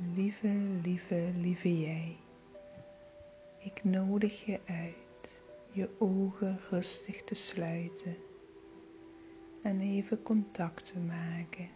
Lieve, 0.00 0.48
lieve, 0.82 1.32
lieve 1.36 1.80
jij. 1.80 2.16
Ik 3.58 3.84
nodig 3.84 4.44
je 4.44 4.60
uit 4.66 5.40
je 5.72 5.88
ogen 5.98 6.58
rustig 6.70 7.24
te 7.24 7.34
sluiten 7.34 8.16
en 9.62 9.80
even 9.80 10.22
contact 10.22 10.86
te 10.86 10.98
maken 10.98 11.68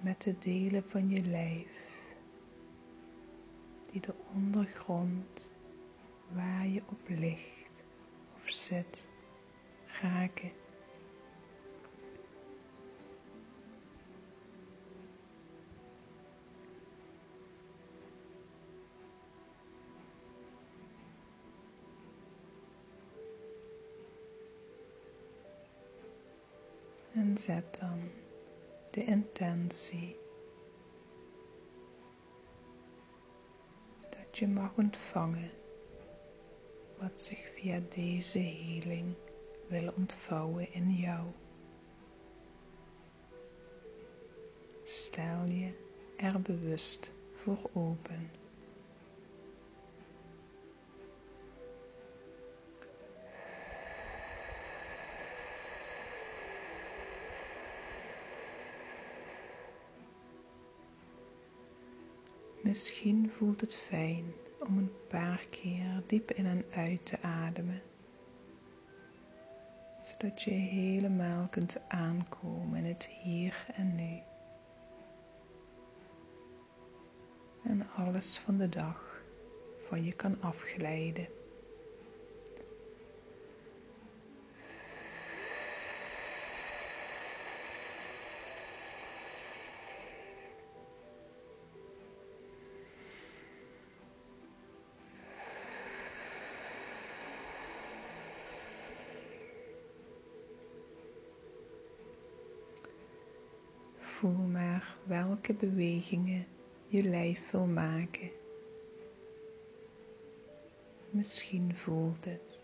met 0.00 0.22
de 0.22 0.38
delen 0.38 0.84
van 0.88 1.08
je 1.08 1.24
lijf 1.24 1.68
die 3.92 4.00
de 4.00 4.14
ondergrond 4.34 5.50
waar 6.32 6.66
je 6.66 6.82
op 6.88 7.08
ligt 7.08 7.68
of 8.34 8.50
zit 8.50 9.08
raken. 10.02 10.63
Zet 27.34 27.78
dan 27.80 28.10
de 28.90 29.04
intentie 29.04 30.16
dat 34.10 34.38
je 34.38 34.48
mag 34.48 34.76
ontvangen 34.76 35.50
wat 36.98 37.22
zich 37.22 37.50
via 37.54 37.80
deze 37.88 38.38
heling 38.38 39.14
wil 39.68 39.92
ontvouwen 39.96 40.72
in 40.72 40.90
jou. 40.90 41.26
Stel 44.84 45.44
je 45.44 45.72
er 46.16 46.42
bewust 46.42 47.12
voor 47.32 47.70
open. 47.72 48.30
Misschien 62.74 63.30
voelt 63.30 63.60
het 63.60 63.74
fijn 63.74 64.32
om 64.58 64.78
een 64.78 64.92
paar 65.08 65.46
keer 65.50 66.02
diep 66.06 66.30
in 66.30 66.46
en 66.46 66.64
uit 66.70 67.06
te 67.06 67.22
ademen, 67.22 67.82
zodat 70.02 70.42
je 70.42 70.50
helemaal 70.50 71.48
kunt 71.48 71.76
aankomen 71.88 72.78
in 72.78 72.84
het 72.84 73.06
hier 73.06 73.66
en 73.74 73.94
nu. 73.94 74.20
En 77.64 77.88
alles 77.96 78.38
van 78.38 78.56
de 78.56 78.68
dag 78.68 79.22
van 79.88 80.04
je 80.04 80.12
kan 80.12 80.42
afglijden. 80.42 81.26
Voel 104.18 104.32
maar 104.32 104.96
welke 105.04 105.54
bewegingen 105.54 106.46
je 106.86 107.02
lijf 107.02 107.50
wil 107.50 107.66
maken. 107.66 108.30
Misschien 111.10 111.74
voelt 111.76 112.24
het 112.24 112.60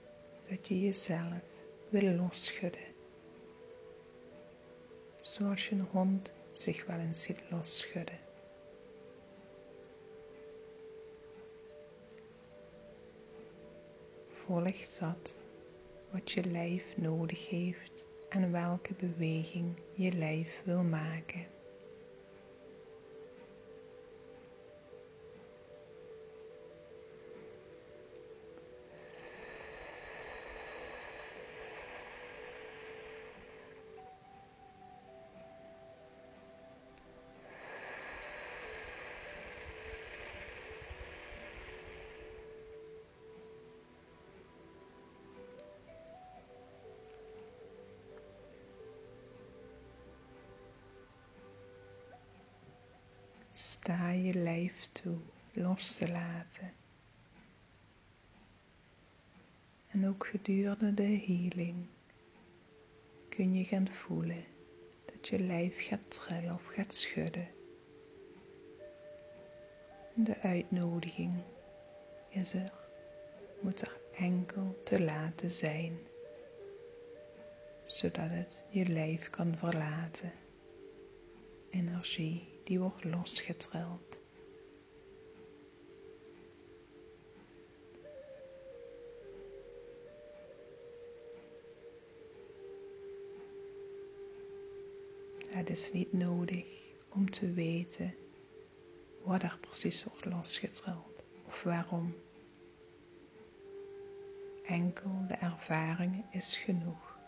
dat 0.48 0.68
je 0.68 0.80
jezelf 0.80 1.42
wil 1.88 2.14
losschudden, 2.14 2.84
zoals 5.20 5.68
je 5.68 5.74
een 5.74 5.86
hond 5.90 6.32
zich 6.52 6.86
wel 6.86 6.98
eens 6.98 7.22
ziet 7.22 7.40
losschudden. 7.50 8.18
Volg 14.28 14.88
dat 14.98 15.34
wat 16.10 16.32
je 16.32 16.44
lijf 16.44 16.96
nodig 16.96 17.48
heeft 17.48 18.04
en 18.30 18.52
welke 18.52 18.94
beweging 18.94 19.80
je 19.94 20.12
lijf 20.12 20.62
wil 20.64 20.82
maken. 20.82 21.46
Sta 53.82 54.10
je 54.10 54.34
lijf 54.34 54.88
toe 54.92 55.16
los 55.52 55.94
te 55.94 56.08
laten. 56.08 56.72
En 59.88 60.08
ook 60.08 60.26
gedurende 60.26 60.94
de 60.94 61.22
healing 61.26 61.86
kun 63.28 63.54
je 63.54 63.64
gaan 63.64 63.88
voelen 63.88 64.44
dat 65.04 65.28
je 65.28 65.38
lijf 65.38 65.86
gaat 65.86 66.10
trillen 66.10 66.54
of 66.54 66.64
gaat 66.66 66.94
schudden. 66.94 67.48
En 70.16 70.24
de 70.24 70.38
uitnodiging 70.40 71.34
is 72.28 72.54
er, 72.54 72.72
moet 73.60 73.80
er 73.80 74.00
enkel 74.16 74.80
te 74.84 75.02
laten 75.02 75.50
zijn, 75.50 75.98
zodat 77.84 78.30
het 78.30 78.62
je 78.68 78.86
lijf 78.86 79.30
kan 79.30 79.56
verlaten. 79.56 80.32
Energie 81.70 82.59
die 82.64 82.80
wordt 82.80 83.04
losgetrild. 83.04 84.18
Het 95.50 95.70
is 95.70 95.92
niet 95.92 96.12
nodig 96.12 96.64
om 97.08 97.30
te 97.30 97.52
weten 97.52 98.14
wat 99.22 99.42
er 99.42 99.58
precies 99.60 100.04
wordt 100.04 100.24
losgetrild 100.24 101.22
of 101.46 101.62
waarom. 101.62 102.14
Enkel 104.64 105.24
de 105.26 105.34
ervaring 105.34 106.24
is 106.30 106.56
genoeg. 106.56 107.18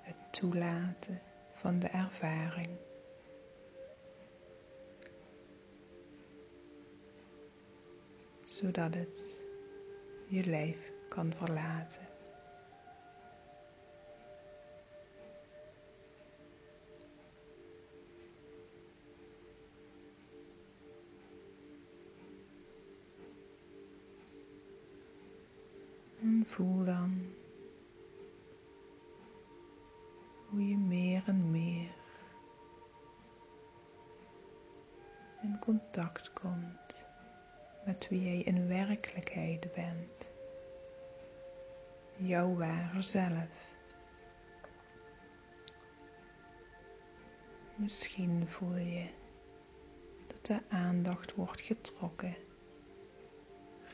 Het 0.00 0.16
toelaten 0.30 1.20
van 1.54 1.78
de 1.78 1.88
ervaring. 1.88 2.68
Zodat 8.64 8.94
het 8.94 9.38
je 10.26 10.44
lijf 10.46 10.92
kan 11.08 11.32
verlaten. 11.34 12.08
En 26.20 26.44
voel 26.46 26.84
dan 26.84 27.32
hoe 30.48 30.68
je 30.68 30.76
meer 30.76 31.22
en 31.26 31.50
meer 31.50 31.94
in 35.42 35.58
contact 35.58 36.32
komt 36.32 36.83
met 37.84 38.08
wie 38.08 38.22
jij 38.22 38.42
in 38.42 38.68
werkelijkheid 38.68 39.72
bent. 39.72 40.26
Jouw 42.16 42.54
ware 42.54 43.02
zelf. 43.02 43.72
Misschien 47.74 48.48
voel 48.48 48.76
je 48.76 49.06
dat 50.26 50.46
de 50.46 50.60
aandacht 50.68 51.34
wordt 51.34 51.60
getrokken 51.60 52.36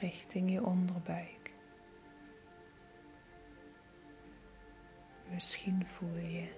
richting 0.00 0.52
je 0.52 0.64
onderbuik. 0.64 1.52
Misschien 5.30 5.86
voel 5.86 6.16
je 6.16 6.48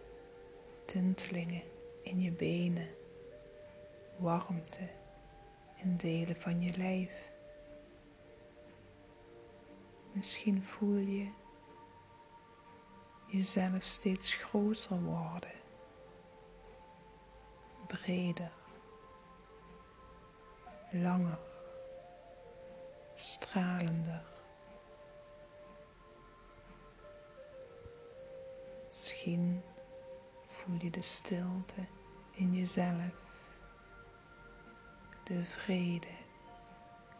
tintelingen 0.86 1.62
in 2.02 2.20
je 2.20 2.30
benen, 2.30 2.88
warmte 4.16 4.88
in 5.82 5.96
delen 5.96 6.36
van 6.36 6.60
je 6.60 6.76
lijf. 6.76 7.30
Misschien 10.12 10.62
voel 10.62 10.96
je 10.96 11.30
jezelf 13.26 13.82
steeds 13.82 14.34
groter 14.34 15.02
worden, 15.02 15.52
breder, 17.86 18.52
langer, 20.90 21.38
stralender. 23.14 24.22
Misschien 28.88 29.62
voel 30.44 30.76
je 30.78 30.90
de 30.90 31.02
stilte 31.02 31.86
in 32.30 32.54
jezelf, 32.54 33.21
de 35.32 35.44
vrede 35.44 36.06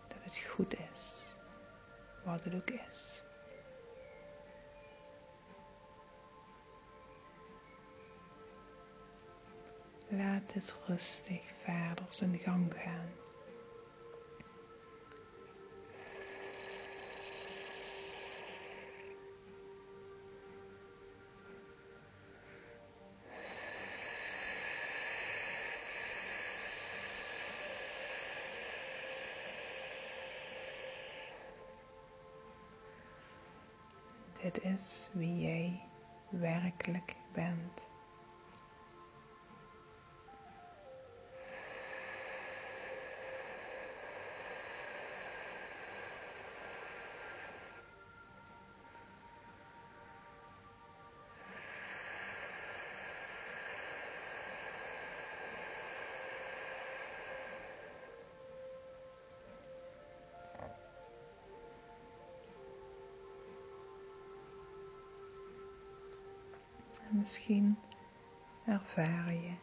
dat 0.08 0.18
het 0.22 0.38
goed 0.38 0.74
is, 0.74 1.26
wat 2.24 2.44
het 2.44 2.54
ook 2.54 2.70
is. 2.70 3.22
Laat 10.08 10.52
het 10.52 10.74
rustig 10.86 11.40
verder 11.62 12.06
zijn 12.08 12.38
gang 12.38 12.74
gaan. 12.76 13.21
Dit 34.52 34.64
is 34.64 35.08
wie 35.12 35.40
jij 35.40 35.80
werkelijk 36.28 37.16
bent. 37.32 37.91
Misschien 67.12 67.78
ervaar 68.66 69.34
je 69.34 69.54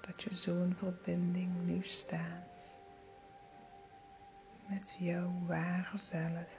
dat 0.00 0.22
je 0.22 0.36
zo'n 0.36 0.74
verbinding 0.78 1.64
nu 1.64 1.82
staat 1.82 2.78
met 4.68 4.96
jouw 4.98 5.32
ware 5.46 5.98
zelf. 5.98 6.56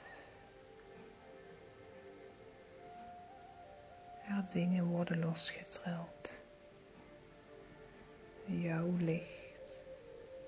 Er 4.26 4.44
dingen 4.52 4.84
worden 4.84 5.18
losgetrild. 5.18 6.42
Jouw 8.44 8.96
licht 8.96 9.82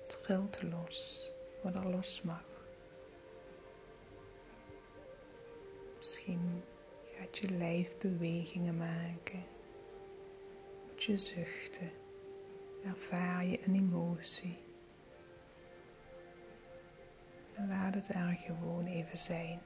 trilt 0.07 0.61
los 0.61 1.29
wat 1.61 1.75
er 1.75 1.89
los 1.89 2.21
mag. 2.21 2.52
Bewegingen 7.99 8.77
maken. 8.77 9.43
Moet 10.87 11.03
je 11.03 11.17
zuchten. 11.17 11.91
Ervaar 12.85 13.45
je 13.45 13.59
een 13.65 13.75
emotie. 13.75 14.57
En 17.53 17.67
laat 17.67 17.93
het 17.93 18.09
er 18.09 18.37
gewoon 18.37 18.85
even 18.85 19.17
zijn. 19.17 19.61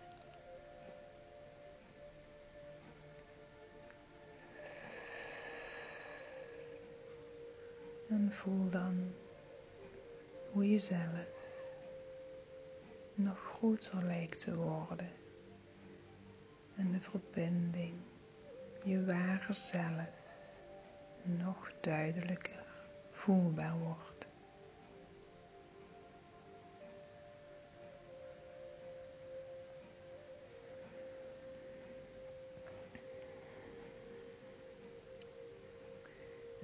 En 8.09 8.31
voel 8.31 8.69
dan 8.69 9.13
hoe 10.51 10.69
je 10.69 10.79
zelf 10.79 11.25
nog 13.13 13.39
groter 13.39 14.03
lijkt 14.03 14.39
te 14.39 14.55
worden 14.55 15.09
en 16.77 16.91
de 16.91 16.99
verbinding, 16.99 17.93
je 18.83 19.05
ware 19.05 19.53
zelf, 19.53 20.09
nog 21.23 21.71
duidelijker 21.81 22.63
voelbaar 23.11 23.77
wordt. 23.77 24.27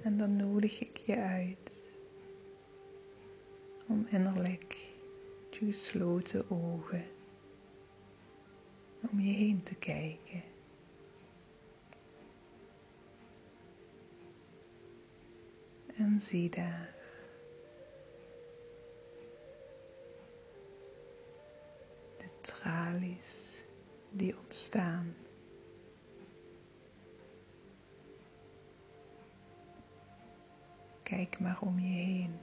En 0.02 0.18
dan 0.18 0.36
nodig 0.36 0.80
ik 0.80 0.96
je 0.96 1.16
uit 1.16 1.72
om 3.86 4.06
innerlijk 4.10 4.72
je 5.50 5.66
gesloten 5.66 6.50
ogen 6.50 7.13
om 9.14 9.20
je 9.20 9.32
heen 9.32 9.62
te 9.62 9.74
kijken. 9.74 10.42
En 15.96 16.20
zie 16.20 16.50
daar 16.50 16.94
de 22.16 22.28
tralies 22.40 23.64
die 24.10 24.38
ontstaan. 24.38 25.14
Kijk 31.02 31.40
maar 31.40 31.58
om 31.60 31.78
je 31.78 31.94
heen. 31.94 32.38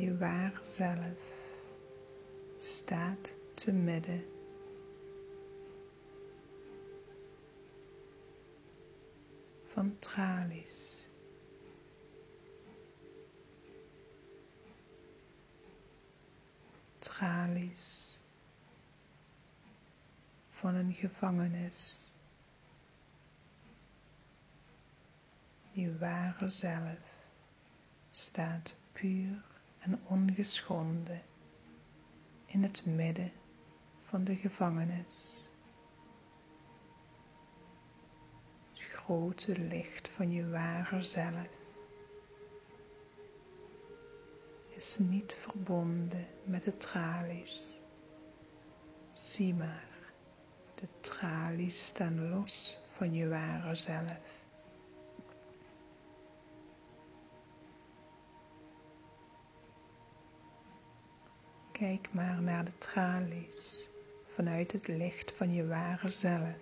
Je 0.00 0.16
waar 0.16 0.60
zelf 0.62 1.18
staat 2.56 3.34
te 3.54 3.72
midden 3.72 4.24
van 9.66 9.98
tralies. 9.98 11.08
Tralies 16.98 18.18
van 20.46 20.74
een 20.74 20.94
gevangenis. 20.94 22.12
Je 25.70 25.98
ware 25.98 26.48
zelf 26.48 26.98
staat 28.10 28.74
puur 28.92 29.49
en 29.80 30.00
ongeschonden 30.06 31.22
in 32.46 32.62
het 32.62 32.86
midden 32.86 33.32
van 34.02 34.24
de 34.24 34.36
gevangenis. 34.36 35.42
Het 38.70 38.80
grote 38.80 39.58
licht 39.58 40.08
van 40.08 40.32
je 40.32 40.48
ware 40.48 41.02
zelf 41.02 41.48
is 44.80 44.98
niet 44.98 45.32
verbonden 45.34 46.26
met 46.44 46.64
de 46.64 46.76
tralies. 46.76 47.80
Zie 49.12 49.54
maar, 49.54 49.88
de 50.74 50.88
tralies 51.00 51.86
staan 51.86 52.28
los 52.28 52.78
van 52.96 53.12
je 53.12 53.28
ware 53.28 53.74
zelf. 53.74 54.39
Kijk 61.80 62.12
maar 62.12 62.42
naar 62.42 62.64
de 62.64 62.78
tralies 62.78 63.88
vanuit 64.34 64.72
het 64.72 64.88
licht 64.88 65.32
van 65.32 65.52
je 65.52 65.66
ware 65.66 66.10
zelf. 66.10 66.56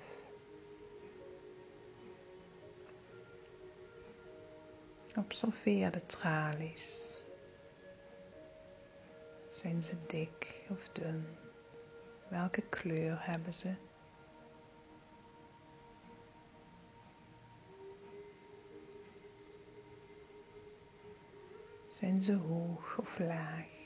Observeer 5.17 5.91
de 5.91 6.07
tralies. 6.07 7.23
Zijn 9.49 9.83
ze 9.83 9.97
dik 10.07 10.61
of 10.69 10.89
dun? 10.89 11.27
Welke 12.29 12.63
kleur 12.63 13.27
hebben 13.27 13.55
ze? 13.55 13.75
Zijn 21.89 22.23
ze 22.23 22.35
hoog 22.35 22.99
of 22.99 23.19
laag? 23.19 23.78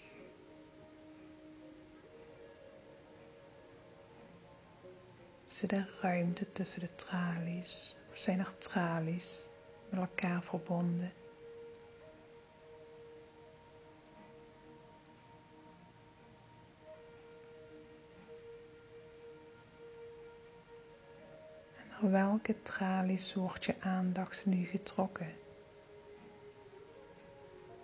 Er 5.69 5.89
ruimte 6.01 6.53
tussen 6.53 6.81
de 6.81 6.95
tralies 6.95 7.97
of 8.11 8.19
zijn 8.19 8.39
er 8.39 8.59
tralies 8.59 9.49
met 9.89 10.01
elkaar 10.01 10.43
verbonden? 10.43 11.13
En 21.77 21.89
naar 21.89 22.11
welke 22.11 22.63
tralies 22.63 23.35
wordt 23.35 23.65
je 23.65 23.75
aandacht 23.81 24.47
nu 24.47 24.65
getrokken? 24.65 25.35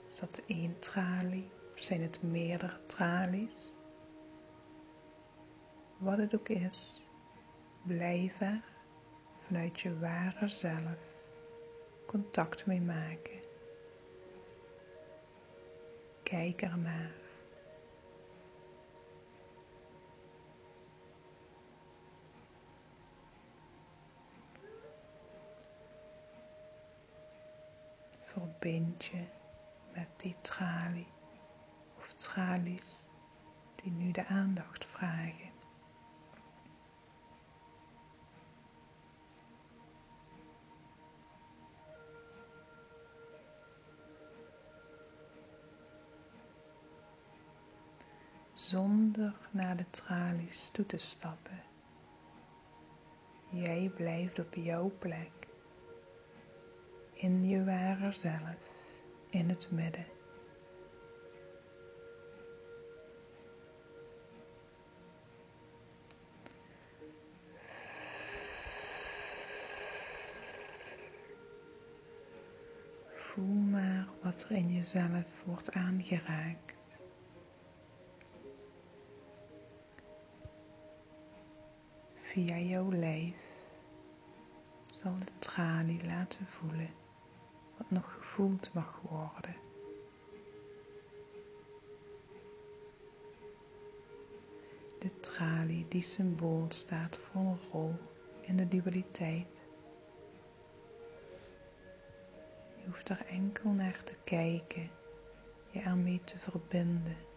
Is 0.09 0.17
dat 0.17 0.43
één 0.47 0.79
tralie 0.79 1.51
of 1.75 1.81
zijn 1.81 2.03
het 2.03 2.23
meerdere 2.23 2.79
tralies? 2.87 3.73
Wat 5.97 6.19
het 6.19 6.35
ook 6.35 6.49
is, 6.49 7.03
blijf 7.89 8.41
er 8.41 8.61
vanuit 9.47 9.81
je 9.81 9.99
ware 9.99 10.49
zelf 10.49 10.99
contact 12.07 12.67
mee 12.67 12.81
maken. 12.81 13.41
Kijk 16.23 16.63
ernaar. 16.63 17.11
Verbind 28.21 29.05
je 29.05 29.25
met 29.95 30.09
die 30.17 30.37
tralie 30.41 31.07
of 31.99 32.15
tralies 32.17 33.05
die 33.75 33.91
nu 33.93 34.11
de 34.11 34.27
aandacht 34.27 34.85
vragen. 34.85 35.48
Zonder 48.69 49.35
naar 49.51 49.77
de 49.77 49.91
tralies 49.91 50.69
toe 50.73 50.87
te 50.87 50.97
stappen. 50.97 51.61
Jij 53.51 53.91
blijft 53.97 54.39
op 54.39 54.55
jouw 54.55 54.93
plek 54.99 55.31
in 57.13 57.49
je 57.49 57.65
ware 57.65 58.13
zelf 58.13 58.57
in 59.31 59.49
het 59.49 59.71
midden. 59.71 60.07
Voel 73.15 73.45
maar 73.45 74.09
wat 74.23 74.47
er 74.49 74.57
in 74.57 74.73
jezelf 74.73 75.25
wordt 75.45 75.73
aangeraakt. 75.73 76.78
Tralie 85.59 86.07
laten 86.07 86.47
voelen 86.47 86.91
wat 87.77 87.91
nog 87.91 88.13
gevoeld 88.13 88.71
mag 88.73 89.01
worden. 89.01 89.57
De 94.99 95.21
tralie 95.21 95.87
die 95.89 96.03
symbool 96.03 96.67
staat 96.69 97.19
voor 97.19 97.41
een 97.41 97.59
rol 97.73 97.95
in 98.41 98.57
de 98.57 98.69
dualiteit. 98.69 99.63
Je 102.77 102.85
hoeft 102.87 103.09
er 103.09 103.27
enkel 103.27 103.71
naar 103.71 104.03
te 104.05 104.15
kijken, 104.25 104.91
je 105.71 105.81
ermee 105.81 106.21
te 106.25 106.39
verbinden. 106.39 107.28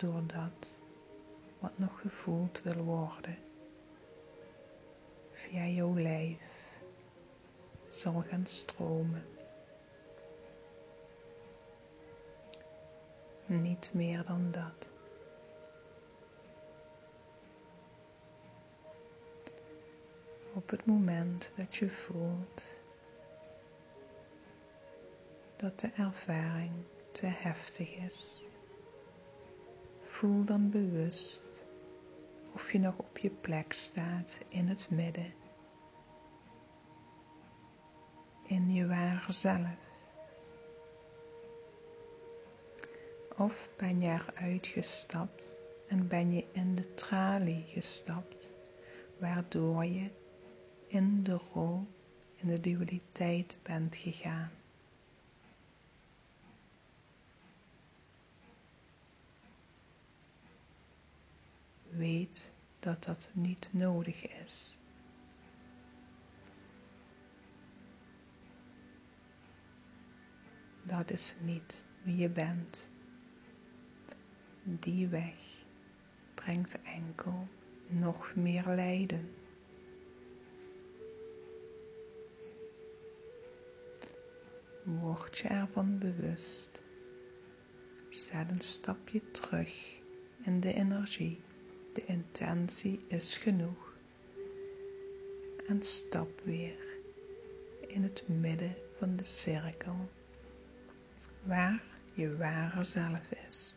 Waardoor 0.00 0.26
dat 0.26 0.68
wat 1.58 1.78
nog 1.78 2.00
gevoeld 2.00 2.62
wil 2.62 2.82
worden 2.82 3.36
via 5.32 5.66
jouw 5.66 5.98
lijf 5.98 6.40
zal 7.88 8.24
gaan 8.28 8.46
stromen. 8.46 9.24
Niet 13.46 13.90
meer 13.92 14.24
dan 14.24 14.50
dat. 14.50 14.88
Op 20.52 20.70
het 20.70 20.86
moment 20.86 21.50
dat 21.56 21.76
je 21.76 21.90
voelt 21.90 22.74
dat 25.56 25.80
de 25.80 25.90
ervaring 25.96 26.72
te 27.12 27.26
heftig 27.26 27.96
is, 27.96 28.42
voel 30.18 30.44
dan 30.44 30.70
bewust 30.70 31.46
of 32.52 32.72
je 32.72 32.78
nog 32.78 32.98
op 32.98 33.18
je 33.18 33.30
plek 33.30 33.72
staat 33.72 34.38
in 34.48 34.68
het 34.68 34.90
midden, 34.90 35.32
in 38.46 38.72
je 38.72 38.86
ware 38.86 39.32
zelf. 39.32 39.76
Of 43.36 43.68
ben 43.76 44.00
je 44.00 44.18
eruit 44.36 44.66
gestapt 44.66 45.54
en 45.88 46.08
ben 46.08 46.32
je 46.32 46.44
in 46.52 46.74
de 46.74 46.94
tralie 46.94 47.64
gestapt, 47.66 48.50
waardoor 49.18 49.84
je 49.84 50.10
in 50.86 51.22
de 51.22 51.38
rol, 51.54 51.86
in 52.36 52.48
de 52.48 52.60
dualiteit 52.60 53.56
bent 53.62 53.96
gegaan. 53.96 54.57
Weet 61.98 62.52
dat 62.78 63.04
dat 63.04 63.30
niet 63.32 63.68
nodig 63.72 64.28
is. 64.44 64.78
Dat 70.82 71.10
is 71.10 71.36
niet 71.40 71.84
wie 72.02 72.16
je 72.16 72.28
bent. 72.28 72.90
Die 74.62 75.08
weg 75.08 75.64
brengt 76.34 76.82
enkel 76.82 77.48
nog 77.86 78.34
meer 78.34 78.64
lijden. 78.66 79.30
Word 84.82 85.38
je 85.38 85.48
ervan 85.48 85.98
bewust. 85.98 86.82
Zet 88.10 88.50
een 88.50 88.60
stapje 88.60 89.30
terug 89.30 90.00
in 90.44 90.60
de 90.60 90.72
energie. 90.72 91.40
De 91.98 92.06
intentie 92.06 93.04
is 93.08 93.36
genoeg. 93.36 93.96
En 95.68 95.82
stap 95.82 96.40
weer 96.44 96.78
in 97.86 98.02
het 98.02 98.28
midden 98.28 98.74
van 98.98 99.16
de 99.16 99.24
cirkel 99.24 100.08
waar 101.42 101.82
je 102.14 102.36
ware 102.36 102.84
zelf 102.84 103.30
is. 103.48 103.74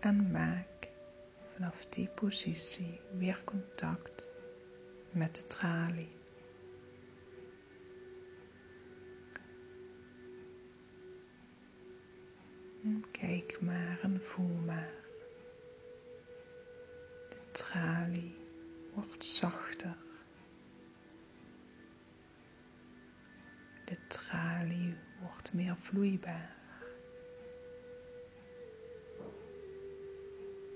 En 0.00 0.30
maak 0.30 0.88
vanaf 1.54 1.86
die 1.88 2.08
positie 2.08 3.00
weer 3.18 3.42
contact 3.44 4.28
met 5.10 5.34
de 5.34 5.46
tralie. 5.46 6.21
Kijk 13.10 13.60
maar 13.60 13.98
en 14.02 14.20
voel 14.20 14.56
maar. 14.66 14.92
De 17.28 17.50
tralie 17.50 18.34
wordt 18.94 19.26
zachter. 19.26 19.96
De 23.84 23.96
tralie 24.06 24.94
wordt 25.20 25.52
meer 25.52 25.76
vloeibaar. 25.76 26.56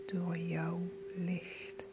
Door 0.06 0.36
jouw 0.36 0.80
licht, 1.14 1.84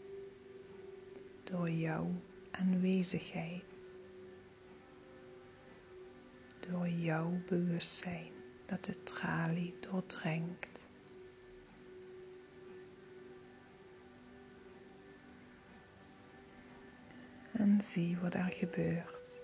door 1.43 1.69
jouw 1.69 2.11
aanwezigheid, 2.51 3.63
door 6.59 6.87
jouw 6.87 7.41
bewustzijn. 7.47 8.32
Dat 8.65 8.85
de 8.85 9.03
tralie 9.03 9.75
doordrenkt. 9.79 10.87
En 17.51 17.81
zie 17.81 18.17
wat 18.17 18.33
er 18.33 18.51
gebeurt. 18.51 19.41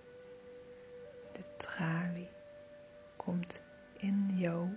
De 1.34 1.56
tralie 1.58 2.30
komt 3.16 3.64
in 3.98 4.38
jou 4.38 4.70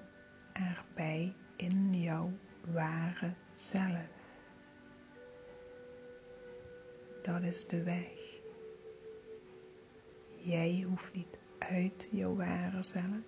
erbij, 0.53 1.35
in 1.57 1.95
jouw 1.95 2.33
ware 2.73 3.33
zelf. 3.55 4.09
Dat 7.23 7.43
is 7.43 7.67
de 7.67 7.83
weg. 7.83 8.41
Jij 10.37 10.85
hoeft 10.89 11.15
niet 11.15 11.39
uit 11.59 12.09
jouw 12.11 12.35
ware 12.35 12.83
zelf. 12.83 13.23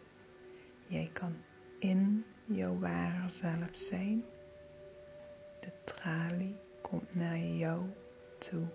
Jij 0.87 1.11
kan 1.13 1.37
in 1.79 2.25
jouw 2.45 2.79
ware 2.79 3.31
zelf 3.31 3.69
zijn. 3.73 4.25
De 5.61 5.73
tralie 5.85 6.57
komt 6.83 7.15
naar 7.15 7.39
jou 7.39 7.83
toe. 8.39 8.67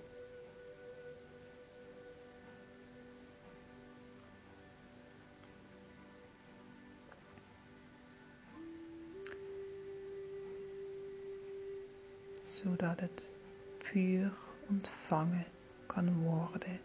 zodat 12.41 12.99
het 12.99 13.31
vuur 13.77 14.33
ontvangen 14.67 15.45
kan 15.85 16.21
worden 16.21 16.79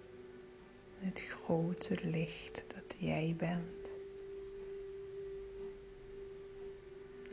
het 1.05 1.21
grote 1.21 1.99
licht 2.03 2.65
dat 2.75 2.97
jij 2.99 3.35
bent. 3.39 3.84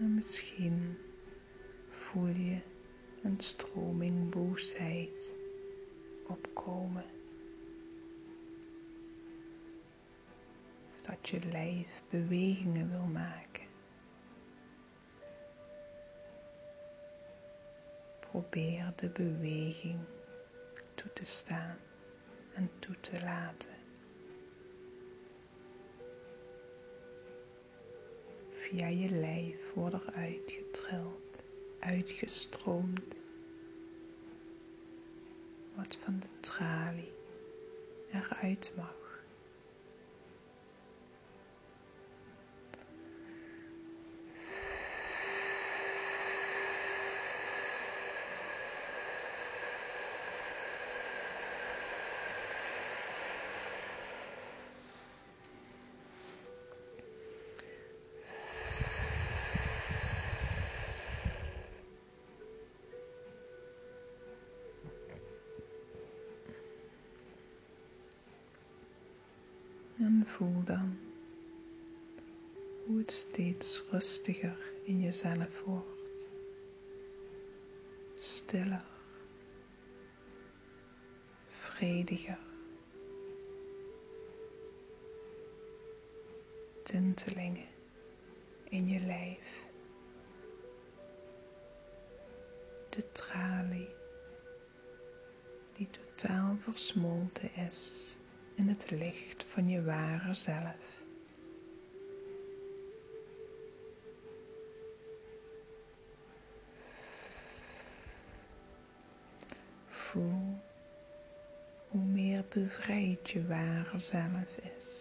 En 0.02 0.14
misschien 0.14 0.98
voel 1.90 2.28
je 2.28 2.60
een 3.24 3.40
stroming 3.40 4.30
boosheid 4.30 5.36
opkomen. 6.28 7.06
Of 10.90 11.02
dat 11.02 11.30
je 11.30 11.40
lijf 11.52 12.02
bewegingen 12.10 12.90
wil 12.90 13.06
maken. 13.06 13.68
Probeer 18.20 18.94
de 18.96 19.10
beweging 19.10 20.00
toe 20.94 21.14
te 21.14 21.26
staan 21.26 21.78
en 22.54 22.70
toe 22.80 23.00
te 23.00 23.22
laten. 23.22 23.81
Via 28.72 28.88
je 28.88 29.10
lijf 29.10 29.74
wordt 29.74 29.94
er 29.94 30.14
uitgetrild, 30.14 31.44
uitgestroomd. 31.80 33.16
Wat 35.76 35.98
van 36.04 36.20
de 36.20 36.28
tralie 36.40 37.12
eruit 38.12 38.72
mag. 38.78 39.01
Voel 70.26 70.64
dan 70.64 70.98
hoe 72.86 72.98
het 72.98 73.12
steeds 73.12 73.84
rustiger 73.92 74.58
in 74.84 75.02
jezelf 75.02 75.64
wordt, 75.66 76.30
stiller, 78.16 78.84
vrediger, 81.48 82.40
tintelingen 86.84 87.68
in 88.64 88.88
je 88.88 89.00
lijf, 89.00 89.64
de 92.90 93.12
tralie 93.12 93.90
die 95.74 95.90
totaal 95.90 96.58
versmolten 96.60 97.56
is 97.56 98.11
in 98.62 98.68
het 98.68 98.92
licht 98.92 99.46
van 99.48 99.70
je 99.70 99.84
ware 99.84 100.34
zelf. 100.34 101.02
Voel 109.90 110.60
hoe 111.88 112.02
meer 112.02 112.44
bevrijd 112.50 113.30
je 113.30 113.48
ware 113.48 114.00
zelf 114.00 114.58
is. 114.78 115.01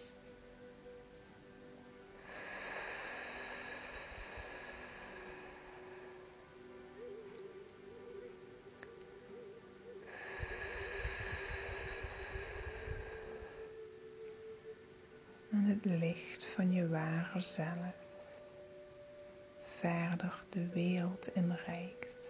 Verder 19.79 20.43
de 20.49 20.67
wereld 20.67 21.27
inreikt. 21.33 22.29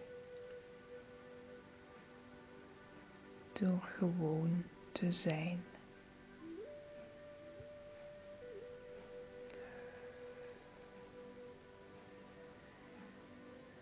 Door 3.53 3.81
gewoon 3.81 4.63
te 4.91 5.11
zijn. 5.11 5.63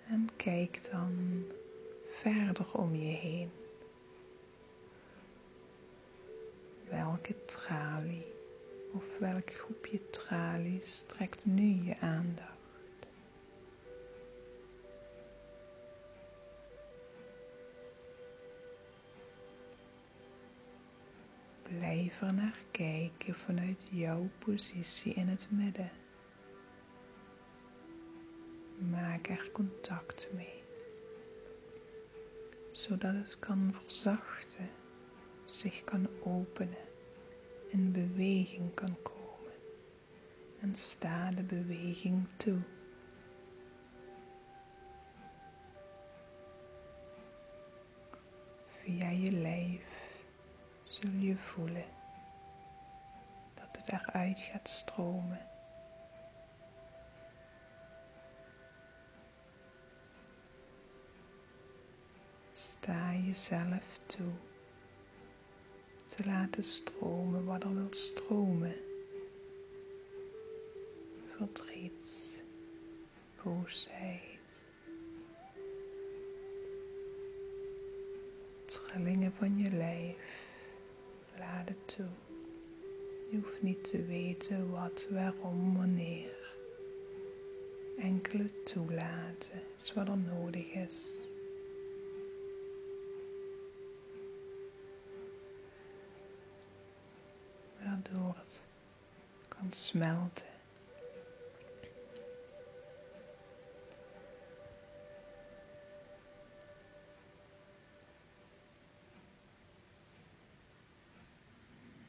En 0.08 0.30
kijk 0.36 0.90
dan 0.92 1.44
verder 2.10 2.74
om 2.74 2.96
je 2.96 3.16
heen. 3.16 3.52
Welke 6.90 7.46
tralie 7.46 8.39
of 8.94 9.18
welk 9.20 9.52
groepje 9.54 10.10
tralies 10.10 11.02
trekt 11.02 11.46
nu 11.46 11.84
je 11.84 12.00
aandacht? 12.00 12.58
Blijf 21.64 22.22
er 22.22 22.34
naar 22.34 22.60
kijken 22.72 23.36
vanuit 23.36 23.88
jouw 23.92 24.30
positie 24.40 25.14
in 25.14 25.28
het 25.28 25.48
midden. 25.52 25.92
Maak 28.90 29.28
er 29.28 29.52
contact 29.52 30.30
mee, 30.34 30.64
zodat 32.72 33.14
het 33.14 33.40
kan 33.40 33.74
verzachten, 33.74 34.70
zich 35.46 35.84
kan 35.84 36.08
openen 36.24 36.89
in 37.70 37.92
beweging 37.92 38.74
kan 38.74 38.98
komen 39.02 39.54
en 40.60 40.76
sta 40.76 41.32
de 41.32 41.44
beweging 41.44 42.28
toe. 42.38 42.60
Via 48.68 49.10
je 49.10 49.32
lijf 49.32 49.84
zul 50.84 51.12
je 51.12 51.36
voelen 51.36 51.86
dat 53.54 53.68
het 53.72 53.92
eruit 53.92 54.40
gaat 54.40 54.70
stromen. 54.70 55.48
Sta 62.52 63.14
jezelf 63.14 64.00
toe 64.06 64.49
te 66.20 66.26
laten 66.26 66.64
stromen 66.64 67.46
wat 67.46 67.64
er 67.64 67.74
wil 67.76 67.88
stromen. 67.90 68.76
Verdriet, 71.36 72.44
boosheid, 73.44 74.40
trillingen 78.66 79.34
van 79.34 79.58
je 79.58 79.72
lijf, 79.72 80.16
laat 81.38 81.68
het 81.68 81.88
toe. 81.88 82.10
Je 83.30 83.38
hoeft 83.38 83.62
niet 83.62 83.84
te 83.84 84.06
weten 84.06 84.72
wat, 84.72 85.08
waarom, 85.10 85.78
wanneer. 85.78 86.58
enkele 87.98 88.64
toelaten 88.64 89.62
is 89.78 89.94
wat 89.94 90.08
er 90.08 90.18
nodig 90.18 90.74
is. 90.74 91.29
Waardoor 98.12 98.36
kan 99.48 99.74
smelten. 99.74 100.48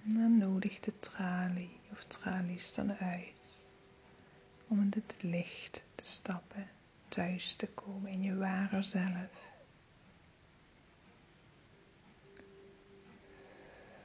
dan 0.03 0.39
nodigt 0.39 0.85
de 0.85 0.99
tralie 0.99 1.71
of 1.93 2.05
tralies 2.05 2.75
dan 2.75 2.93
uit 2.93 3.65
om 4.69 4.81
in 4.81 4.93
het 4.95 5.15
licht 5.21 5.83
te 5.95 6.05
stappen, 6.05 6.69
thuis 7.09 7.55
te 7.55 7.67
komen 7.67 8.11
in 8.11 8.23
je 8.23 8.37
ware 8.37 8.83
zelf. 8.83 9.49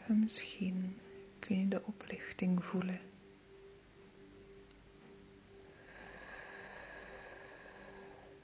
En 0.07 0.19
misschien 0.19 0.99
kun 1.45 1.59
je 1.59 1.67
de 1.67 1.81
oplichting 1.85 2.63
voelen. 2.65 2.99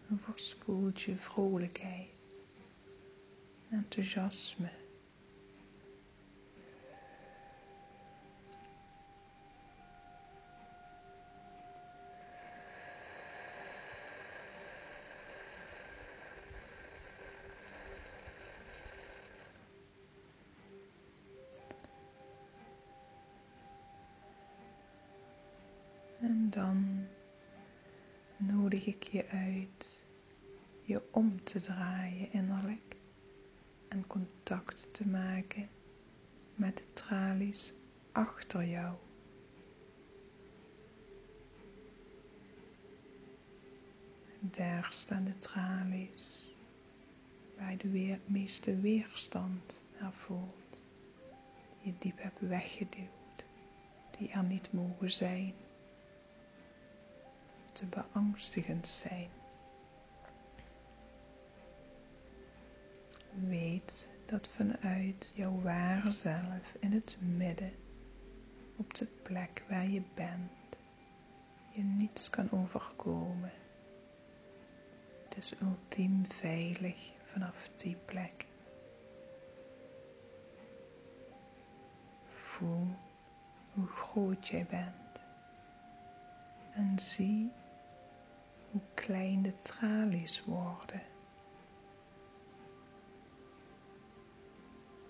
En 0.09 0.19
verspoelt 0.19 1.01
je 1.01 1.15
vrolijkheid, 1.15 2.09
enthousiasme. 3.69 4.80
Je 29.11 29.27
uit 29.27 30.03
je 30.81 31.01
om 31.11 31.43
te 31.43 31.59
draaien 31.59 32.33
innerlijk 32.33 32.95
en 33.87 34.07
contact 34.07 34.93
te 34.93 35.07
maken 35.07 35.69
met 36.55 36.77
de 36.77 36.93
tralies 36.93 37.73
achter 38.11 38.65
jou. 38.65 38.95
Daar 44.39 44.87
staan 44.89 45.23
de 45.23 45.39
tralies 45.39 46.51
waar 47.57 47.71
je 47.71 47.77
de 47.77 48.17
meeste 48.25 48.79
weerstand 48.79 49.81
naar 49.99 50.13
voelt, 50.13 50.83
die 51.83 51.91
je 51.91 51.99
diep 51.99 52.21
hebt 52.21 52.39
weggeduwd, 52.39 53.43
die 54.17 54.29
er 54.29 54.43
niet 54.43 54.73
mogen 54.73 55.11
zijn 55.11 55.53
te 57.81 58.01
beangstigend 58.11 58.87
zijn. 58.87 59.29
Weet 63.33 64.09
dat 64.25 64.47
vanuit 64.47 65.31
jouw 65.35 65.61
ware 65.61 66.11
zelf 66.11 66.75
in 66.79 66.91
het 66.91 67.17
midden, 67.19 67.71
op 68.75 68.93
de 68.93 69.05
plek 69.05 69.63
waar 69.69 69.89
je 69.89 70.01
bent, 70.13 70.77
je 71.69 71.83
niets 71.83 72.29
kan 72.29 72.51
overkomen. 72.51 73.51
Het 75.23 75.37
is 75.37 75.53
ultiem 75.61 76.25
veilig 76.31 77.11
vanaf 77.25 77.69
die 77.77 77.97
plek. 78.05 78.45
Voel 82.33 82.87
hoe 83.73 83.87
groot 83.87 84.47
jij 84.47 84.65
bent 84.69 85.19
en 86.73 86.99
zie 86.99 87.51
hoe 88.71 88.81
klein 88.93 89.41
de 89.41 89.53
tralies 89.61 90.43
worden. 90.45 91.01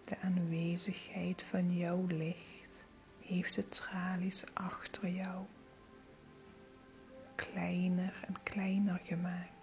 De 0.05 0.17
aanwezigheid 0.19 1.43
van 1.43 1.77
jouw 1.77 2.05
licht 2.07 2.85
heeft 3.19 3.55
de 3.55 3.67
tralies 3.67 4.53
achter 4.53 5.09
jou 5.09 5.45
kleiner 7.35 8.23
en 8.27 8.43
kleiner 8.43 8.99
gemaakt. 8.99 9.61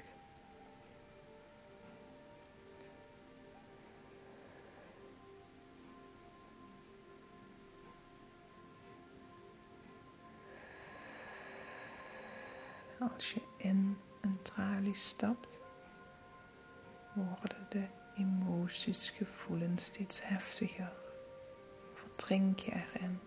In 13.69 13.99
een 14.21 14.43
tralie 14.43 14.95
stapt, 14.95 15.61
worden 17.13 17.67
de 17.69 17.87
emoties, 18.17 19.11
gevoelens 19.11 19.85
steeds 19.85 20.27
heftiger. 20.29 20.93
Verdrink 21.95 22.59
je 22.59 22.73
erin. 22.73 23.21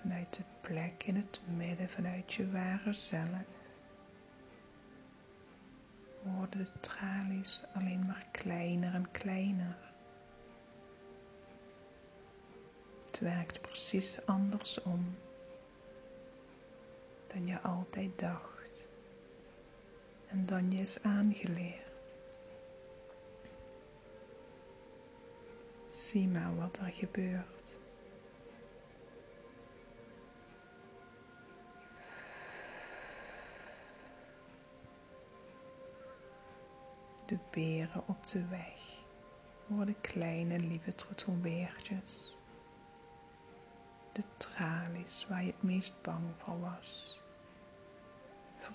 Vanuit 0.00 0.34
de 0.36 0.42
plek 0.60 1.02
in 1.04 1.16
het 1.16 1.40
midden, 1.56 1.88
vanuit 1.88 2.34
je 2.34 2.50
ware 2.50 2.92
zelf, 2.92 3.44
worden 6.22 6.64
de 6.64 6.80
tralies 6.80 7.62
alleen 7.74 8.06
maar 8.06 8.26
kleiner 8.30 8.94
en 8.94 9.10
kleiner. 9.10 9.76
Het 13.06 13.18
werkt 13.18 13.60
precies 13.60 14.26
andersom 14.26 15.16
dan 17.32 17.46
je 17.46 17.60
altijd 17.60 18.18
dacht 18.18 18.52
en 20.32 20.46
dan 20.46 20.70
je 20.70 20.78
is 20.78 21.02
aangeleerd. 21.02 21.90
Zie 25.88 26.28
maar 26.28 26.56
wat 26.56 26.76
er 26.76 26.92
gebeurt. 26.92 27.80
De 37.26 37.38
beren 37.50 38.08
op 38.08 38.26
de 38.26 38.48
weg 38.48 39.00
worden 39.66 40.00
kleine 40.00 40.58
lieve 40.58 40.94
troetelbeertjes. 40.94 42.36
De 44.12 44.22
tralies 44.36 45.26
waar 45.28 45.44
je 45.44 45.52
het 45.52 45.62
meest 45.62 46.02
bang 46.02 46.34
voor 46.38 46.60
was 46.60 47.21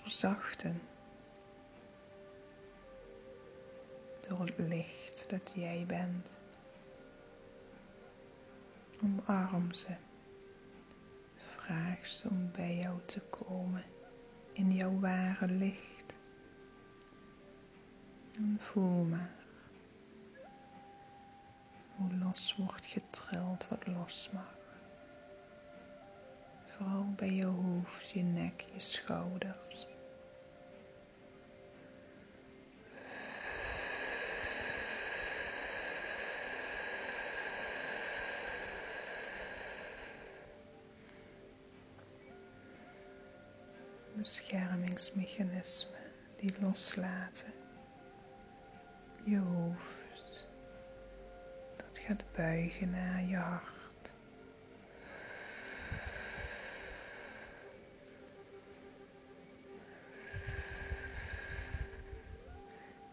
verzachten 0.08 0.80
door 4.28 4.40
het 4.40 4.58
licht 4.58 5.24
dat 5.28 5.52
jij 5.54 5.84
bent. 5.86 6.26
Omarm 9.02 9.72
ze. 9.72 9.94
Vraag 11.34 12.06
ze 12.06 12.28
om 12.28 12.50
bij 12.52 12.76
jou 12.76 12.98
te 13.04 13.20
komen 13.20 13.84
in 14.52 14.72
jouw 14.72 14.98
ware 14.98 15.46
licht. 15.46 16.12
En 18.36 18.58
voel 18.60 19.04
maar 19.04 19.34
hoe 21.96 22.16
los 22.16 22.56
wordt 22.56 22.86
getrild 22.86 23.68
wat 23.68 23.86
los 23.86 24.30
mag. 24.32 24.56
Vooral 26.66 27.12
bij 27.16 27.32
je 27.32 27.44
hoofd, 27.46 28.10
je 28.10 28.22
nek, 28.22 28.64
je 28.74 28.80
schouders. 28.80 29.67
Beschermingsmechanismen 44.28 46.00
die 46.36 46.54
loslaten. 46.60 47.52
Je 49.24 49.38
hoofd 49.38 50.46
dat 51.76 51.98
gaat 51.98 52.24
buigen 52.36 52.90
naar 52.90 53.22
je 53.22 53.36
hart. 53.36 54.12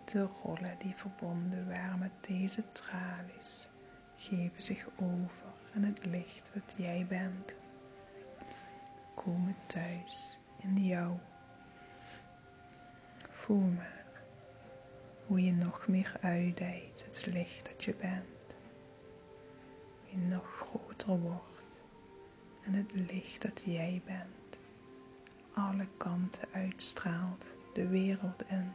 De 0.05 0.21
rollen 0.21 0.77
die 0.79 0.93
verbonden 0.95 1.67
waren 1.67 1.99
met 1.99 2.11
deze 2.27 2.71
tralies 2.71 3.69
geven 4.17 4.61
zich 4.61 4.87
over 4.95 5.53
aan 5.75 5.83
het 5.83 6.05
licht 6.05 6.51
wat 6.53 6.73
jij 6.77 7.05
bent. 7.09 7.53
volkomen 9.13 9.55
thuis 9.65 10.39
in 10.67 10.85
jou. 10.85 11.17
Voel 13.29 13.61
maar 13.61 14.05
hoe 15.25 15.45
je 15.45 15.51
nog 15.51 15.87
meer 15.87 16.17
uitdijt 16.21 17.05
het 17.05 17.25
licht 17.25 17.65
dat 17.65 17.83
je 17.83 17.93
bent. 17.93 18.57
Hoe 20.01 20.21
je 20.21 20.27
nog 20.27 20.55
groter 20.55 21.19
wordt 21.19 21.83
en 22.65 22.73
het 22.73 22.91
licht 23.11 23.41
dat 23.41 23.63
jij 23.65 24.01
bent 24.05 24.59
alle 25.55 25.87
kanten 25.97 26.47
uitstraalt 26.51 27.45
de 27.73 27.87
wereld 27.87 28.43
in. 28.47 28.71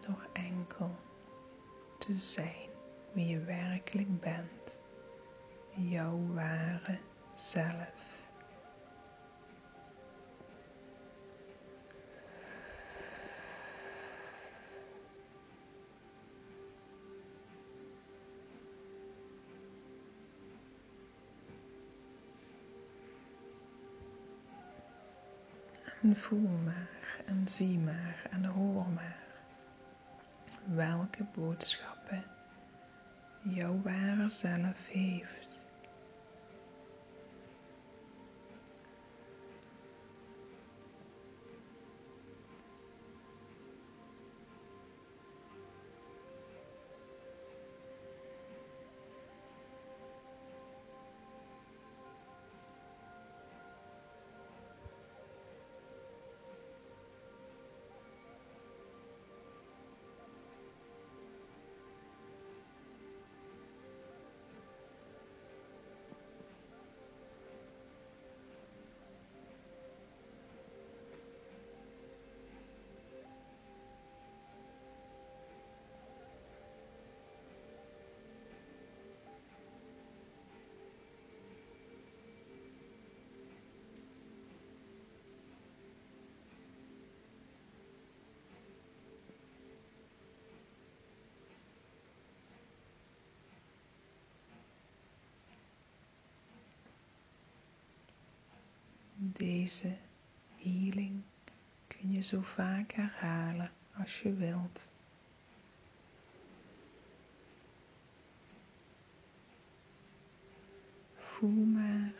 Door 0.00 0.26
enkel 0.32 0.96
te 1.98 2.18
zijn 2.18 2.68
wie 3.12 3.26
je 3.26 3.40
werkelijk 3.40 4.20
bent, 4.20 4.78
jouw 5.76 6.26
ware 6.34 6.98
zelf. 7.34 8.02
En 26.02 26.16
voel 26.16 26.48
maar 26.64 26.88
en 27.26 27.48
zie 27.48 27.78
maar 27.78 28.26
en 28.30 28.44
hoor 28.44 28.86
maar 28.88 29.22
welke 30.64 31.24
boodschappen 31.34 32.24
jouw 33.42 33.80
ware 33.82 34.28
zelf 34.28 34.86
heeft. 34.86 35.53
Deze 99.36 99.96
healing 100.56 101.22
kun 101.86 102.12
je 102.12 102.20
zo 102.20 102.40
vaak 102.40 102.92
herhalen 102.92 103.70
als 103.98 104.22
je 104.22 104.32
wilt. 104.32 104.88
Voel 111.16 111.64
maar 111.64 112.12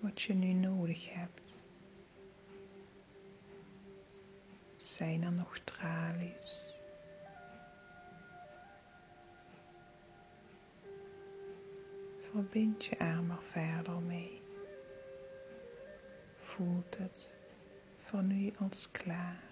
wat 0.00 0.22
je 0.22 0.34
nu 0.34 0.52
nodig 0.52 1.14
hebt. 1.14 1.58
Zijn 4.76 5.22
er 5.22 5.32
nog 5.32 5.58
tralies? 5.58 6.72
Verbind 12.20 12.84
je 12.84 12.96
er 12.96 13.22
maar 13.22 13.42
verder 13.42 14.00
mee 14.00 14.43
voelt 16.54 16.98
het 16.98 17.34
voor 17.98 18.22
nu 18.22 18.52
als 18.58 18.90
klaar. 18.90 19.42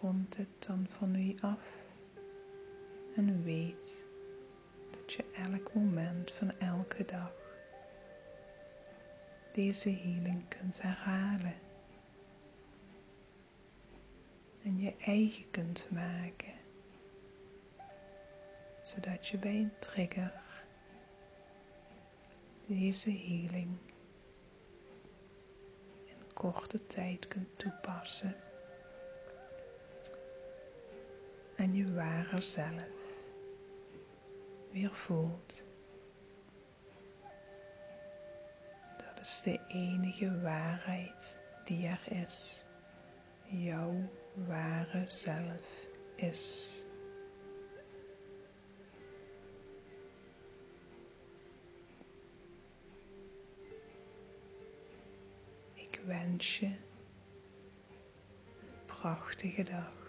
Rond 0.00 0.36
het 0.36 0.66
dan 0.66 0.86
van 0.90 1.10
nu 1.10 1.34
af 1.40 1.58
en 3.16 3.42
weet 3.44 4.04
dat 4.90 5.12
je 5.12 5.24
elk 5.32 5.74
moment 5.74 6.32
van 6.32 6.58
elke 6.58 7.04
dag 7.04 7.32
deze 9.52 9.90
healing 9.90 10.48
kunt 10.48 10.82
herhalen 10.82 11.54
en 14.62 14.80
je 14.80 14.94
eigen 14.96 15.50
kunt 15.50 15.86
maken, 15.90 16.54
zodat 18.82 19.26
je 19.26 19.38
bij 19.38 19.56
een 19.56 19.72
trigger 19.78 20.43
deze 22.66 23.10
healing 23.10 23.78
in 26.04 26.32
korte 26.34 26.86
tijd 26.86 27.28
kunt 27.28 27.58
toepassen 27.58 28.36
en 31.56 31.74
je 31.74 31.92
ware 31.94 32.40
zelf 32.40 32.88
weer 34.70 34.94
voelt. 34.94 35.64
Dat 38.96 39.20
is 39.20 39.40
de 39.44 39.60
enige 39.68 40.40
waarheid 40.40 41.36
die 41.64 41.86
er 41.86 42.22
is. 42.22 42.64
Jouw 43.46 44.08
ware 44.34 45.04
zelf 45.08 45.86
is. 46.14 46.84
Wens 56.06 56.58
je 56.58 56.66
een 56.66 56.74
prachtige 58.86 59.62
dag. 59.62 60.03